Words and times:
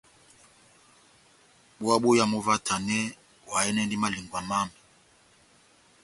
Búwa 1.79 1.95
boyamu 2.01 2.35
óvahtanɛ, 2.39 2.97
oháyɛnɛndi 3.49 3.95
malingwa 4.01 4.39
mámi. 4.49 4.75